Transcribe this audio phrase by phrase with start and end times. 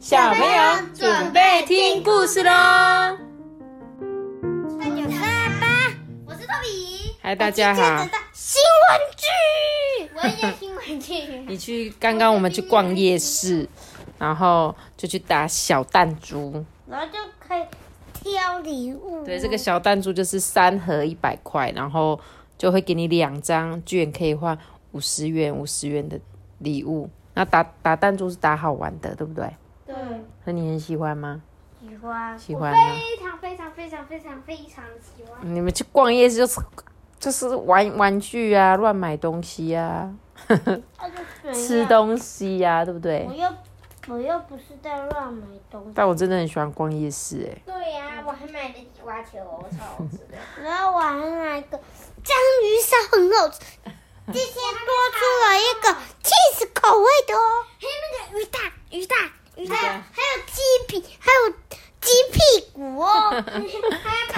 [0.00, 2.50] 小朋友准备听故事喽！
[4.80, 5.92] 三九三八，
[6.24, 7.14] 我是托比。
[7.20, 7.82] 嗨，大家好。
[8.32, 11.44] 新玩具，我也新玩具。
[11.46, 13.68] 你去刚刚我们去逛夜市，
[14.18, 17.62] 然后就去打小弹珠，然后就可以
[18.14, 19.22] 挑礼物。
[19.26, 22.18] 对，这个小弹珠就是三盒一百块，然后
[22.56, 24.58] 就会给你两张券，可以换
[24.92, 26.18] 五十元、五十元的
[26.56, 27.10] 礼物。
[27.34, 29.44] 那打打弹珠是打好玩的，对不对？
[29.94, 31.40] 对，那你很喜欢吗？
[31.80, 35.38] 喜欢，喜欢啊非常非常非常非常非常喜欢。
[35.42, 36.60] 你们去逛夜市就是
[37.18, 40.12] 就是玩玩具啊，乱买东西啊，
[41.54, 43.34] 吃东西呀、啊，对不对我？
[43.34, 43.48] 又
[44.08, 45.92] 我又不是在乱买东西。
[45.94, 49.38] 但我真的很喜欢逛夜市，哎，对呀、我还买了地瓜球，
[49.78, 50.36] 超好吃的。
[50.62, 53.60] 然后我还买个章鱼烧，很好吃
[54.30, 55.88] 多出了一个
[56.22, 59.18] cheese 口味的哦，还有那个鱼蛋、鱼蛋、
[59.56, 59.76] 鱼蛋，
[60.12, 61.50] 还有鸡皮，还有
[62.00, 63.08] 鸡屁股哦，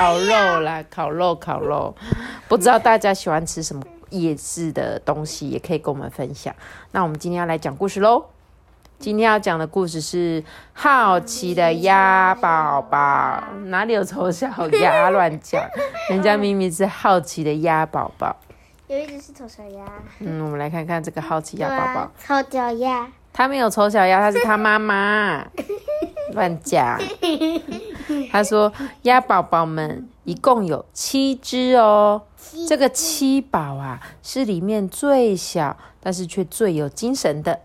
[0.00, 1.94] 烤肉啦，烤肉，烤肉。
[2.48, 6.54] 不知道大家喜欢吃什么夜市的东西，也可以跟我们分享。
[6.92, 8.24] 那我们今天要来讲故事喽。
[8.98, 13.44] 今天要讲的故事是好奇的鸭宝宝。
[13.66, 15.62] 哪里有丑小鸭乱讲？
[16.08, 18.34] 人家明明是好奇的鸭宝宝。
[18.86, 19.84] 有一只是丑小鸭，
[20.20, 22.10] 嗯，我们来看看这个好奇鸭宝宝。
[22.18, 25.46] 丑脚鸭，他没有丑小鸭，他是他妈妈。
[26.32, 26.98] 乱讲。
[28.30, 32.22] 他说鸭宝宝们一共有七只哦。
[32.68, 37.60] 这个七宝啊，是里面最小，但是却最有精神的。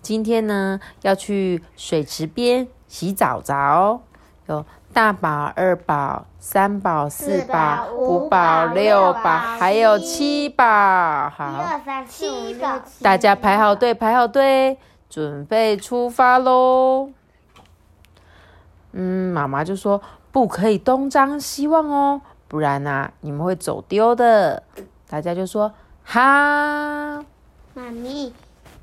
[0.00, 4.00] 今天呢，要去水池边洗澡澡哦。
[4.46, 10.64] 有大宝、二宝、三宝、四宝、五宝、六宝，还有七宝。
[11.28, 11.80] 好，
[13.02, 14.78] 大家排好队，排好队，
[15.10, 17.10] 准备出发喽。
[18.92, 20.00] 嗯，妈妈就说
[20.32, 24.62] 不可以东张西望哦，不然啊，你们会走丢的。
[25.08, 26.20] 大家就说好。
[27.74, 28.32] 妈咪，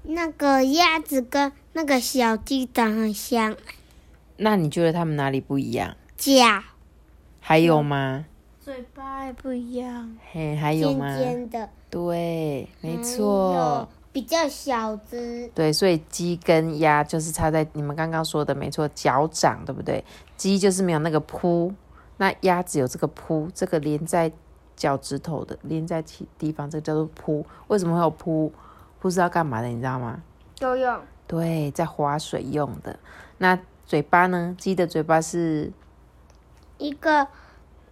[0.03, 3.55] 那个鸭子跟那个小鸡长很像，
[4.37, 5.95] 那你觉得它们哪里不一样？
[6.15, 6.33] 脚、
[7.41, 8.25] 还有吗？
[8.61, 11.17] 嘴巴也不一样，嘿，还有尖吗？
[11.17, 13.87] 尖尖的，对，没还错有。
[14.15, 20.01] 比较小只，对，所以鸡跟鸭就是差在你们刚刚说的没错，脚掌对不对？
[20.37, 21.73] 鸡就是没有那个扑，
[22.15, 24.31] 那鸭子有这个扑，这个连在
[24.77, 27.45] 脚趾头的连在其地方，这个叫做扑。
[27.67, 28.49] 为什么会有蹼？
[29.01, 29.67] 蹼是要干嘛的？
[29.67, 30.23] 你知道吗？
[30.61, 32.97] 游泳，对，在划水用的。
[33.39, 34.55] 那嘴巴呢？
[34.57, 35.73] 鸡的嘴巴是
[36.77, 37.27] 一个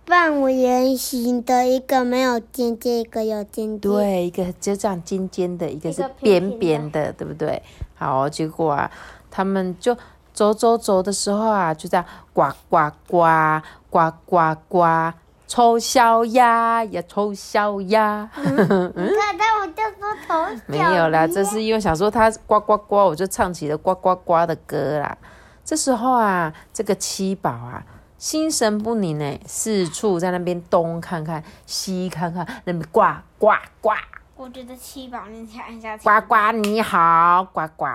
[0.06, 7.62] 半圆形的，一个没有尖尖，一个有尖尖。，对，一个就这样尖尖的，一个是扁平扁的，对不对？
[7.96, 8.92] 好，结果啊，
[9.32, 9.96] 他们就
[10.34, 15.14] 走走走的时候啊，就这样呱呱呱呱呱呱，
[15.48, 18.30] 丑小鸭呀，丑小鸭。
[18.36, 25.18] 你看，但我就说丑小没有啦，鸡这是因为想说它呱呱呱，我就唱起了呱呱呱的歌啦。
[25.64, 27.82] 这时候啊，这个七宝啊，
[28.24, 33.02] 心神不宁呢，四处在那边东看看西看看，那边呱
[33.38, 33.50] 呱
[33.82, 33.90] 呱。
[34.38, 37.86] 我觉得七宝念起来很像呱呱你好，呱呱。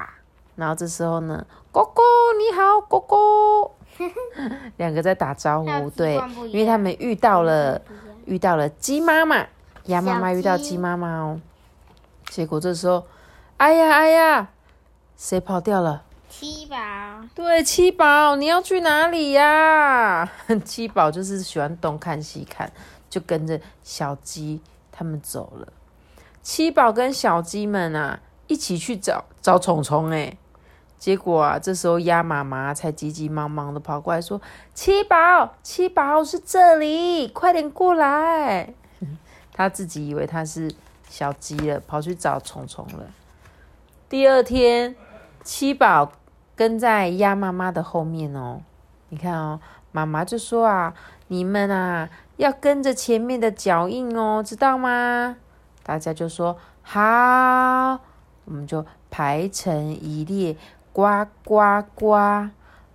[0.56, 2.02] 然后这时候呢，哥哥
[2.38, 3.70] 你好，哥哥。
[4.76, 7.80] 两个在打招呼，对因为他们遇到了
[8.26, 9.46] 遇到了鸡妈妈，
[9.84, 11.40] 鸭妈妈遇到鸡鸡妈妈哦。
[12.26, 13.02] 结果这时候，
[13.56, 14.48] 哎呀哎呀，
[15.16, 16.02] 谁跑掉了？
[16.28, 16.76] 七宝，
[17.34, 20.30] 对，七宝，你要去哪里呀、
[20.64, 22.70] 七宝就是喜欢东看西看，
[23.08, 24.60] 就跟着小鸡
[24.92, 25.72] 他们走了。
[26.42, 30.36] 七宝跟小鸡们啊，一起去找找虫虫哎。
[30.98, 34.40] 结果啊，这时候鸭妈妈才急急忙忙的跑过来说
[34.74, 38.74] ：“七宝，七宝是这里，快点过来。
[39.54, 40.72] ”他自己以为他是
[41.08, 43.06] 小鸡了，跑去找虫虫了。
[44.08, 44.96] 第二天，
[45.44, 46.10] 七宝
[46.58, 48.60] 跟在鸭妈妈的后面哦。
[49.10, 49.60] 你看哦，
[49.92, 50.92] 妈妈就说啊
[51.28, 55.36] ：“你们啊，要跟着前面的脚印哦，知道吗？”
[55.86, 58.00] 大家就说：“好。”
[58.44, 60.56] 我们就排成一列，
[60.92, 61.60] 呱呱
[61.94, 62.48] 呱，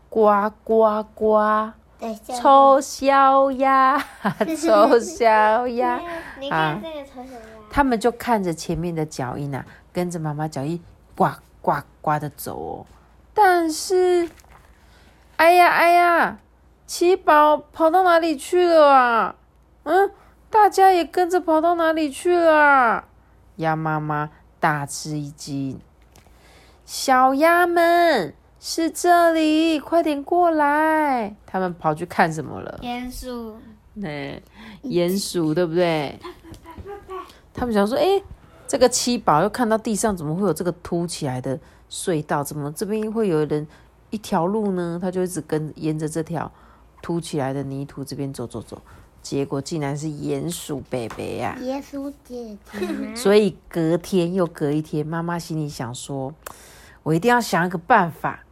[0.09, 3.97] 呱呱呱，等一下，丑小鸭，
[4.59, 6.01] 丑小鸭。
[6.37, 7.23] 你啊看这个抽
[7.71, 10.83] 他们就看着前面的脚印啊，跟着妈妈脚印
[11.15, 11.29] 呱
[11.61, 12.85] 呱呱的走哦。
[13.33, 14.29] 但是，
[15.37, 16.39] 哎呀哎呀，
[16.85, 19.35] 七宝跑到哪里去了啊？
[19.83, 20.11] 嗯，
[20.49, 23.07] 大家也跟着跑到哪里去了啊？
[23.57, 25.79] 鸭妈妈大吃一惊。
[26.85, 31.35] 小鸭们，是这里，快点过来！
[31.45, 32.79] 他们跑去看什么了？
[32.81, 33.57] 鼹鼠。
[33.99, 34.41] 对，
[34.83, 36.19] 鼹鼠对不对？
[37.53, 38.21] 他们想说，哎，
[38.67, 41.59] 这个七宝又看到地上怎么会有这个凸起来的
[41.93, 42.43] 隧道？
[42.43, 43.67] 怎么这边会有人
[44.09, 44.97] 一条路呢？
[44.99, 46.51] 他就一直跟沿着这条
[47.03, 48.81] 凸起来的泥土这边走走走，
[49.21, 51.55] 结果竟然是鼹鼠贝贝呀！
[51.59, 53.15] 鼹鼠姐姐。
[53.15, 56.33] 所以隔天又隔一天，妈妈心里想说，
[57.03, 58.43] 我一定要想一个办法，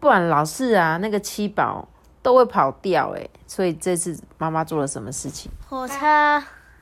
[0.00, 1.86] 不然老是啊那个七宝。
[2.22, 5.50] 都会跑掉哎，所以这次妈妈做了什么事情？
[5.66, 5.96] 火车。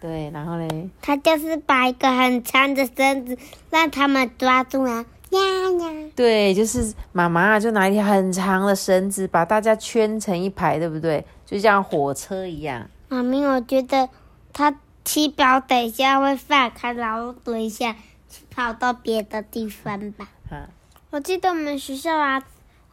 [0.00, 0.90] 对，然后嘞？
[1.00, 3.38] 他就是把一个很长的绳子
[3.70, 6.10] 让他们抓住啊呀呀。
[6.14, 11.24] 对，就是妈妈就拿一条很长的绳子把大家圈成一排，对不对？
[11.44, 12.88] 就像火车一样。
[13.08, 14.08] 妈咪，我觉得
[14.52, 17.96] 他七表等一下会放开，然后等一下
[18.54, 20.28] 跑到别的地方吧。
[20.50, 20.56] 好。
[21.10, 22.42] 我记得我们学校啊。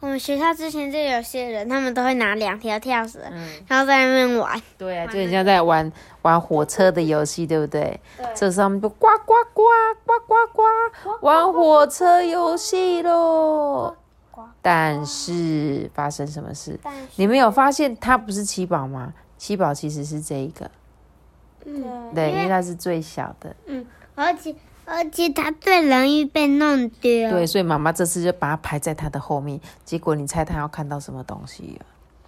[0.00, 3.20] 我们学校之前就有些人，他们都会拿两条跳绳，
[3.66, 4.60] 然后在那边玩。
[4.76, 5.90] 对啊，就很像在玩
[6.22, 7.98] 玩火车的游戏，对不对？
[8.18, 8.26] 对。
[8.34, 9.62] 这时候他们就呱呱呱
[10.04, 13.96] 呱呱呱，玩火车游戏喽。
[14.60, 16.78] 但是发生什么事？
[17.16, 19.14] 你们有发现它不是七宝吗？
[19.38, 20.70] 七宝其实是这一个。
[21.64, 22.12] 嗯。
[22.14, 23.56] 对，因为它是最小的。
[23.64, 23.84] 嗯，
[24.14, 24.54] 而且。
[24.86, 27.28] 而且它最容易被弄丢。
[27.28, 29.60] 对，所以妈妈这次就把它排在它的后面。
[29.84, 31.80] 结果你猜它要看到什么东西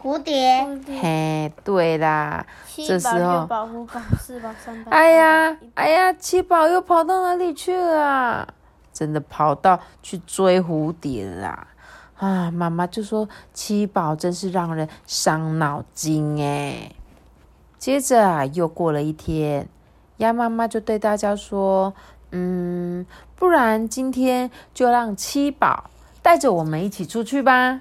[0.02, 0.66] 蝴蝶。
[1.00, 2.44] 嘿，对啦。
[2.76, 3.46] 这时候。
[3.46, 4.90] 保护宝四宝三宝。
[4.90, 8.52] 哎呀，哎呀，七宝又跑到哪里去了？
[8.93, 11.69] 真的跑到去追蝴蝶啦！
[12.16, 16.90] 啊，妈妈就说七宝真是让人伤脑筋哎。
[17.78, 19.69] 接着啊，又过了一天，
[20.16, 21.94] 鸭妈妈就对大家说。
[22.30, 25.90] 嗯，不然今天就让七宝
[26.22, 27.80] 带着我们一起出去吧。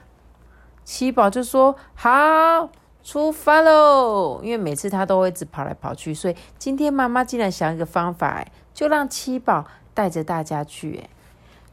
[0.86, 2.70] 七宝就说：“好，
[3.04, 11.02] 出发喽！”因为每次他都会一直跑来跑去，所以今天妈妈竟然想一个方法，就让七宝带着大家去。
[11.04, 11.10] 哎，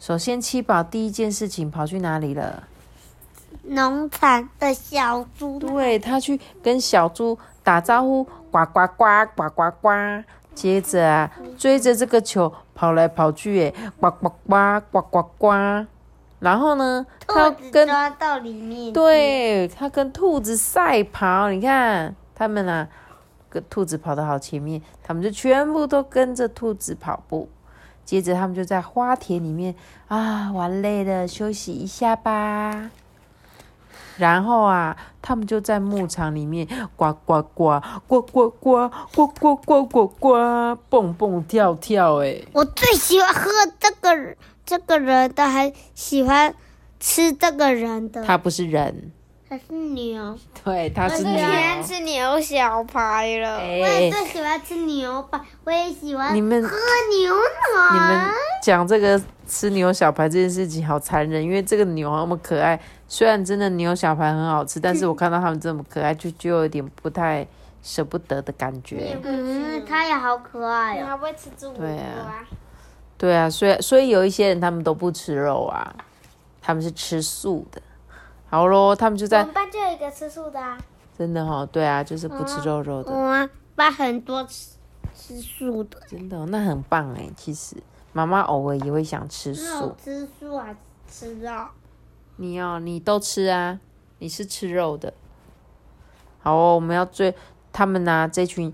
[0.00, 2.64] 首先七宝第一件事情跑去哪里了？
[3.62, 5.60] 农场的小猪。
[5.60, 9.88] 对他去跟小猪打招呼，呱呱呱，呱呱呱。
[10.54, 15.86] 接着啊，追着这个球跑来跑去，诶，呱呱呱呱呱呱。
[16.40, 21.50] 然后呢，它跟抓到里面，对它跟兔子赛跑。
[21.50, 22.86] 你看他们啊，
[23.48, 27.48] 跟兔子跑得好前面，他们就全部都跟着兔子跑步。
[28.04, 29.74] 接着他们就在花田里面
[30.08, 32.90] 啊，玩累了休息一下吧。
[34.18, 42.22] 然后啊，他们就在牧场里面呱呱呱呱呱呱呱呱呱呱呱蹦蹦跳跳。
[42.22, 43.50] 哎，我最喜欢喝
[43.80, 46.54] 这个这个人的，还喜欢
[47.00, 48.22] 吃这个人的。
[48.24, 49.12] 他不是人，
[49.46, 50.38] 他是牛。
[50.64, 51.32] 对，它是牛。
[51.32, 53.58] 我最喜欢吃牛小排了。
[53.58, 56.34] 我也最喜欢吃牛排，我也喜欢。
[56.34, 57.92] 你们喝牛奶。
[57.92, 58.30] 你们
[58.62, 62.80] 讲这个吃牛小排这件事情好残忍，因为这个牛那么可爱。
[63.06, 67.46] 虽然真的牛小排很好吃，但是我看到它们这么可爱，就就有点不太
[67.82, 69.16] 舍不得的感觉。
[69.22, 71.04] 嗯，它也好可爱哦。
[71.06, 72.44] 它会吃猪对啊，
[73.18, 75.94] 对啊，所以所以有一些人他们都不吃肉啊，
[76.62, 77.80] 他们是吃素的。
[78.54, 79.40] 好咯，他们就在。
[79.40, 80.78] 我们班就有一个吃素的啊。
[81.18, 83.12] 真的哈，对啊，就是不吃肉肉的。
[83.12, 84.76] 我们班很多吃
[85.12, 86.00] 吃素的。
[86.08, 87.28] 真的，那很棒哎。
[87.36, 87.74] 其实
[88.12, 89.96] 妈妈偶尔也会想吃素。
[90.00, 90.76] 吃素还是
[91.10, 91.50] 吃肉？
[92.36, 93.80] 你哦，你都吃啊？
[94.20, 95.12] 你是吃肉的。
[96.40, 97.34] 好哦，我们要追
[97.72, 98.30] 他们呢。
[98.32, 98.72] 这群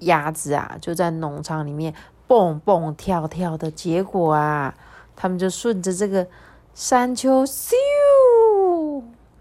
[0.00, 1.94] 鸭子啊，就在农场里面
[2.26, 3.70] 蹦蹦跳跳的。
[3.70, 4.74] 结果啊，
[5.14, 6.26] 他们就顺着这个
[6.74, 7.74] 山丘，咻，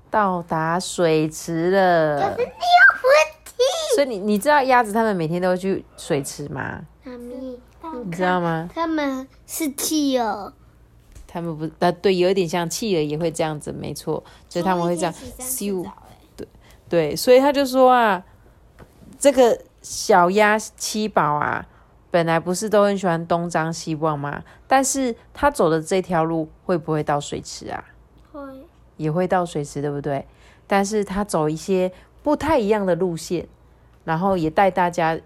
[0.10, 2.36] 到达水池了。
[3.96, 6.82] 所以你你知道鸭子他们每天都会去水池吗？
[7.04, 7.60] 妈咪，
[8.06, 8.70] 你知道吗？
[8.74, 10.54] 他们是企鹅。
[11.28, 15.86] 他们不，呃，对，有一点像企鹅也会这样子，没错，所以他们会这样咻，
[16.36, 16.48] 对
[16.88, 18.24] 对，所以他就说啊，
[19.20, 21.68] 这个小鸭七宝啊，
[22.10, 24.42] 本来不是都很喜欢东张西望吗？
[24.68, 27.84] 但是他走的这条路会不会到水池啊？
[29.00, 30.24] 也会到水池，对不对？
[30.68, 31.92] 但是他走一些
[32.22, 33.48] 不太一样的路线，
[34.04, 35.20] 然后也带大家。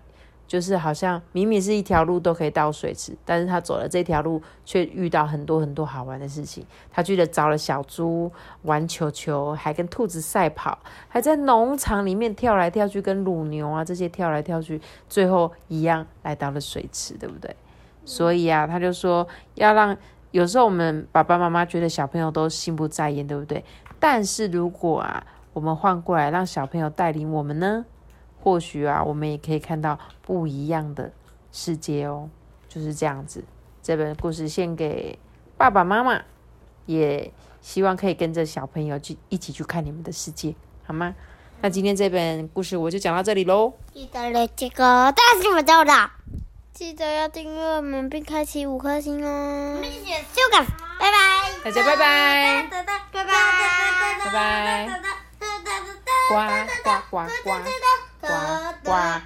[0.45, 6.63] 就是好像明明是一条路都可以到水池，但是他走了这条路，却遇到很多很多好玩的事情。
[6.91, 8.31] 他去了找了小猪
[8.63, 10.77] 玩球球，还跟兔子赛跑，
[11.07, 17.55] 还在农场里面跳来跳去，跟乳牛啊这些跳来跳去，最后一样来到了水池，对不对？
[18.05, 19.97] 所以啊，他就说要让
[20.33, 23.63] 有时候我们爸爸妈妈觉得小朋友都心不在焉，对不对？
[23.99, 25.23] 但是如果啊，
[25.53, 27.85] 我们换过来让小朋友带领我们呢，
[28.41, 31.11] 或许啊，我们也可以看到不一样的
[31.51, 32.27] 世界哦。
[32.67, 33.43] 就是这样子，
[33.83, 35.19] 这本故事献给
[35.55, 36.19] 爸爸妈妈，
[36.87, 41.13] 也希望可以跟着小朋友去一起去看你们的世界，好吗？
[41.61, 43.71] 那今天这本故事我就讲到这里喽。
[43.93, 45.93] 记得了这个大是怎么做的？
[46.73, 49.79] 记得要订阅我们并开启五颗星哦。
[50.33, 50.65] 就感，
[50.99, 51.51] 拜拜。
[51.63, 52.67] 大家拜拜。
[52.71, 52.91] 拜拜。
[53.13, 53.31] 拜拜。
[54.25, 54.99] 拜拜。
[56.29, 56.33] 呱
[56.83, 57.49] 呱呱呱
[58.21, 59.23] 呱呱呱。